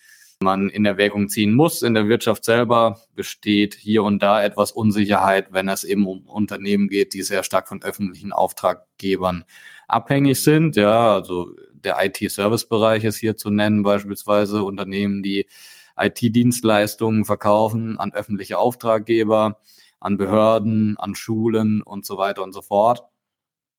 man 0.44 0.70
in 0.70 0.86
Erwägung 0.86 1.30
ziehen 1.30 1.54
muss. 1.56 1.82
In 1.82 1.96
der 1.96 2.08
Wirtschaft 2.08 2.46
selber 2.46 3.00
besteht 3.16 3.74
hier 3.76 4.04
und 4.04 4.22
da 4.22 4.44
etwas 4.44 4.72
Unsicherheit, 4.72 5.48
wenn 5.52 5.70
es 5.70 5.84
eben 5.84 6.06
um 6.06 6.28
Unternehmen 6.28 6.90
geht, 6.90 7.14
die 7.14 7.24
sehr 7.24 7.44
stark 7.44 7.68
von 7.68 7.82
öffentlichen 7.82 8.32
Auftraggebern 8.34 9.46
abhängig 9.88 10.42
sind. 10.42 10.76
Ja, 10.76 11.14
also 11.14 11.56
der 11.84 11.98
IT-Service-Bereich 12.04 13.04
ist 13.04 13.18
hier 13.18 13.38
zu 13.38 13.50
nennen, 13.50 13.84
beispielsweise 13.84 14.64
Unternehmen, 14.64 15.24
die 15.24 15.48
IT-Dienstleistungen 15.98 17.26
verkaufen 17.26 18.00
an 18.00 18.14
öffentliche 18.14 18.58
Auftraggeber, 18.58 19.60
an 20.00 20.18
Behörden, 20.18 20.98
an 20.98 21.16
Schulen 21.16 21.82
und 21.82 22.06
so 22.06 22.18
weiter 22.18 22.44
und 22.44 22.54
so 22.54 22.62
fort. 22.62 23.04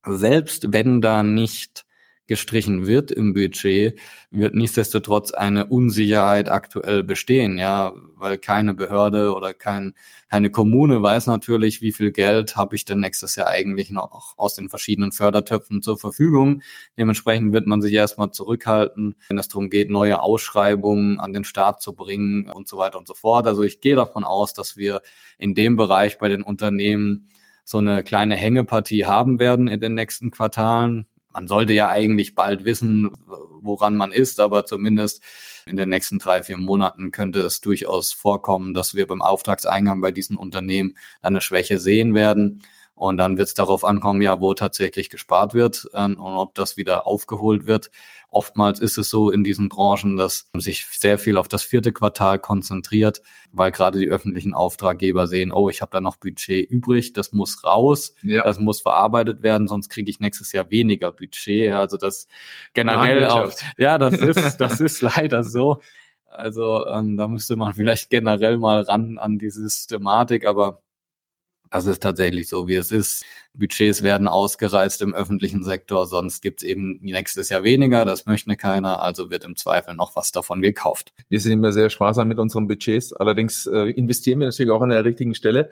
Selbst 0.06 0.72
wenn 0.72 1.00
da 1.00 1.22
nicht 1.22 1.83
gestrichen 2.26 2.86
wird 2.86 3.10
im 3.10 3.34
Budget, 3.34 3.98
wird 4.30 4.54
nichtsdestotrotz 4.54 5.32
eine 5.32 5.66
Unsicherheit 5.66 6.48
aktuell 6.50 7.02
bestehen, 7.02 7.58
ja, 7.58 7.92
weil 8.16 8.38
keine 8.38 8.72
Behörde 8.72 9.34
oder 9.34 9.52
kein, 9.52 9.94
keine 10.30 10.50
Kommune 10.50 11.02
weiß 11.02 11.26
natürlich, 11.26 11.82
wie 11.82 11.92
viel 11.92 12.12
Geld 12.12 12.56
habe 12.56 12.76
ich 12.76 12.86
denn 12.86 13.00
nächstes 13.00 13.36
Jahr 13.36 13.48
eigentlich 13.48 13.90
noch 13.90 14.34
aus 14.38 14.54
den 14.54 14.70
verschiedenen 14.70 15.12
Fördertöpfen 15.12 15.82
zur 15.82 15.98
Verfügung. 15.98 16.62
Dementsprechend 16.96 17.52
wird 17.52 17.66
man 17.66 17.82
sich 17.82 17.92
erstmal 17.92 18.30
zurückhalten, 18.30 19.16
wenn 19.28 19.38
es 19.38 19.48
darum 19.48 19.68
geht, 19.68 19.90
neue 19.90 20.20
Ausschreibungen 20.20 21.20
an 21.20 21.34
den 21.34 21.44
Start 21.44 21.82
zu 21.82 21.94
bringen 21.94 22.48
und 22.48 22.68
so 22.68 22.78
weiter 22.78 22.98
und 22.98 23.06
so 23.06 23.14
fort. 23.14 23.46
Also 23.46 23.62
ich 23.62 23.80
gehe 23.80 23.96
davon 23.96 24.24
aus, 24.24 24.54
dass 24.54 24.78
wir 24.78 25.02
in 25.38 25.54
dem 25.54 25.76
Bereich 25.76 26.18
bei 26.18 26.28
den 26.28 26.42
Unternehmen 26.42 27.28
so 27.64 27.78
eine 27.78 28.02
kleine 28.02 28.36
Hängepartie 28.36 29.06
haben 29.06 29.38
werden 29.38 29.68
in 29.68 29.80
den 29.80 29.94
nächsten 29.94 30.30
Quartalen 30.30 31.06
man 31.34 31.48
sollte 31.48 31.72
ja 31.72 31.88
eigentlich 31.88 32.34
bald 32.34 32.64
wissen, 32.64 33.10
woran 33.60 33.96
man 33.96 34.12
ist, 34.12 34.40
aber 34.40 34.64
zumindest 34.64 35.22
in 35.66 35.76
den 35.76 35.88
nächsten 35.88 36.18
drei, 36.18 36.42
vier 36.42 36.56
Monaten 36.56 37.10
könnte 37.10 37.40
es 37.40 37.60
durchaus 37.60 38.12
vorkommen, 38.12 38.72
dass 38.72 38.94
wir 38.94 39.06
beim 39.06 39.20
Auftragseingang 39.20 40.00
bei 40.00 40.12
diesen 40.12 40.36
Unternehmen 40.36 40.96
eine 41.22 41.40
Schwäche 41.40 41.78
sehen 41.78 42.14
werden. 42.14 42.62
Und 42.94 43.16
dann 43.16 43.36
wird 43.38 43.48
es 43.48 43.54
darauf 43.54 43.84
ankommen, 43.84 44.22
ja, 44.22 44.40
wo 44.40 44.54
tatsächlich 44.54 45.10
gespart 45.10 45.52
wird 45.52 45.88
ähm, 45.94 46.16
und 46.20 46.34
ob 46.34 46.54
das 46.54 46.76
wieder 46.76 47.06
aufgeholt 47.06 47.66
wird. 47.66 47.90
Oftmals 48.30 48.78
ist 48.80 48.98
es 48.98 49.10
so 49.10 49.30
in 49.30 49.42
diesen 49.42 49.68
Branchen, 49.68 50.16
dass 50.16 50.48
sich 50.56 50.86
sehr 50.86 51.18
viel 51.18 51.36
auf 51.36 51.48
das 51.48 51.62
vierte 51.64 51.92
Quartal 51.92 52.38
konzentriert, 52.38 53.20
weil 53.52 53.72
gerade 53.72 53.98
die 53.98 54.08
öffentlichen 54.08 54.54
Auftraggeber 54.54 55.26
sehen, 55.26 55.52
oh, 55.52 55.68
ich 55.68 55.82
habe 55.82 55.90
da 55.92 56.00
noch 56.00 56.16
Budget 56.16 56.68
übrig, 56.70 57.12
das 57.12 57.32
muss 57.32 57.64
raus, 57.64 58.14
ja. 58.22 58.44
das 58.44 58.60
muss 58.60 58.80
verarbeitet 58.80 59.42
werden, 59.42 59.66
sonst 59.66 59.88
kriege 59.88 60.10
ich 60.10 60.20
nächstes 60.20 60.52
Jahr 60.52 60.70
weniger 60.70 61.10
Budget. 61.10 61.72
Also 61.72 61.96
das 61.96 62.28
generell 62.74 63.26
auch, 63.26 63.52
ja, 63.76 63.98
das 63.98 64.14
ist, 64.18 64.58
das 64.58 64.80
ist 64.80 65.02
leider 65.02 65.42
so. 65.42 65.80
Also 66.28 66.86
ähm, 66.86 67.16
da 67.16 67.28
müsste 67.28 67.56
man 67.56 67.74
vielleicht 67.74 68.10
generell 68.10 68.58
mal 68.58 68.82
ran 68.82 69.18
an 69.18 69.38
die 69.38 69.50
Systematik, 69.50 70.46
aber 70.46 70.83
das 71.74 71.86
ist 71.86 72.04
tatsächlich 72.04 72.48
so, 72.48 72.68
wie 72.68 72.76
es 72.76 72.92
ist. 72.92 73.24
Budgets 73.52 74.04
werden 74.04 74.28
ausgereizt 74.28 75.02
im 75.02 75.12
öffentlichen 75.12 75.64
Sektor, 75.64 76.06
sonst 76.06 76.40
gibt 76.40 76.62
es 76.62 76.68
eben 76.68 77.00
nächstes 77.02 77.48
Jahr 77.48 77.64
weniger, 77.64 78.04
das 78.04 78.26
möchte 78.26 78.54
keiner, 78.54 79.02
also 79.02 79.28
wird 79.28 79.42
im 79.42 79.56
Zweifel 79.56 79.94
noch 79.94 80.14
was 80.14 80.30
davon 80.30 80.62
gekauft. 80.62 81.12
Wir 81.28 81.40
sind 81.40 81.50
immer 81.50 81.72
sehr 81.72 81.90
sparsam 81.90 82.28
mit 82.28 82.38
unseren 82.38 82.68
Budgets, 82.68 83.12
allerdings 83.12 83.66
äh, 83.66 83.90
investieren 83.90 84.38
wir 84.38 84.46
natürlich 84.46 84.70
auch 84.70 84.82
an 84.82 84.90
der 84.90 85.04
richtigen 85.04 85.34
Stelle. 85.34 85.68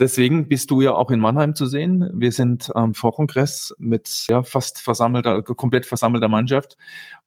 Deswegen 0.00 0.48
bist 0.48 0.72
du 0.72 0.80
ja 0.80 0.92
auch 0.92 1.12
in 1.12 1.20
Mannheim 1.20 1.54
zu 1.54 1.66
sehen. 1.66 2.10
Wir 2.14 2.32
sind 2.32 2.74
am 2.74 2.92
Vorkongress 2.92 3.76
mit 3.78 4.24
ja, 4.28 4.42
fast 4.42 4.80
versammelter, 4.80 5.42
komplett 5.42 5.86
versammelter 5.86 6.28
Mannschaft 6.28 6.76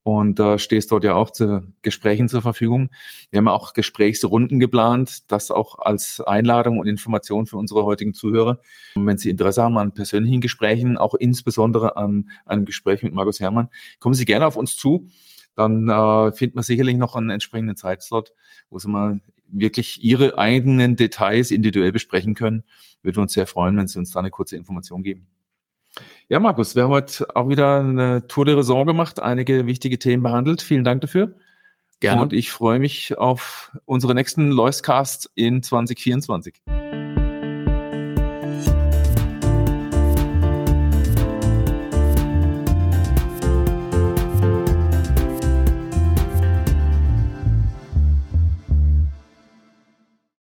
und 0.05 0.39
äh, 0.39 0.59
stehst 0.59 0.91
dort 0.91 1.03
ja 1.03 1.15
auch 1.15 1.31
zu 1.31 1.63
Gesprächen 1.81 2.29
zur 2.29 2.43
Verfügung. 2.43 2.91
Wir 3.31 3.39
haben 3.39 3.47
auch 3.47 3.73
Gesprächsrunden 3.73 4.59
geplant, 4.59 5.31
das 5.31 5.49
auch 5.49 5.79
als 5.79 6.21
Einladung 6.21 6.77
und 6.77 6.85
Information 6.85 7.47
für 7.47 7.57
unsere 7.57 7.85
heutigen 7.85 8.13
Zuhörer. 8.13 8.59
Und 8.93 9.07
wenn 9.07 9.17
Sie 9.17 9.31
Interesse 9.31 9.63
haben 9.63 9.79
an 9.79 9.95
persönlichen 9.95 10.41
Gesprächen, 10.41 10.95
auch 10.95 11.15
insbesondere 11.15 11.97
an 11.97 12.29
einem 12.45 12.65
Gespräch 12.65 13.01
mit 13.01 13.15
Markus 13.15 13.39
Herrmann, 13.39 13.69
kommen 13.99 14.13
Sie 14.13 14.25
gerne 14.25 14.45
auf 14.45 14.57
uns 14.57 14.77
zu. 14.77 15.07
Dann 15.55 15.89
äh, 15.89 16.31
findet 16.33 16.53
man 16.53 16.63
sicherlich 16.63 16.97
noch 16.97 17.15
einen 17.15 17.31
entsprechenden 17.31 17.75
Zeitslot, 17.75 18.31
wo 18.69 18.77
Sie 18.77 18.87
mal 18.87 19.21
wirklich 19.47 20.03
Ihre 20.03 20.37
eigenen 20.37 20.97
Details 20.97 21.49
individuell 21.49 21.91
besprechen 21.91 22.35
können. 22.35 22.63
Würde 23.01 23.21
uns 23.21 23.33
sehr 23.33 23.47
freuen, 23.47 23.75
wenn 23.75 23.87
Sie 23.87 23.97
uns 23.97 24.11
da 24.11 24.19
eine 24.19 24.29
kurze 24.29 24.55
Information 24.55 25.01
geben. 25.01 25.25
Ja, 26.27 26.39
Markus, 26.39 26.75
wir 26.75 26.83
haben 26.83 26.91
heute 26.91 27.27
auch 27.35 27.49
wieder 27.49 27.79
eine 27.79 28.27
Tour 28.27 28.45
de 28.45 28.55
Raison 28.55 28.85
gemacht, 28.85 29.21
einige 29.21 29.65
wichtige 29.67 29.99
Themen 29.99 30.23
behandelt. 30.23 30.61
Vielen 30.61 30.83
Dank 30.83 31.01
dafür. 31.01 31.35
Gerne. 31.99 32.21
Und 32.21 32.33
ich 32.33 32.51
freue 32.51 32.79
mich 32.79 33.17
auf 33.17 33.71
unsere 33.85 34.15
nächsten 34.15 34.51
Loiscast 34.51 35.31
in 35.35 35.63
2024. 35.63 36.61